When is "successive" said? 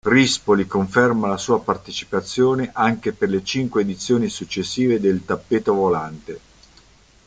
4.29-4.99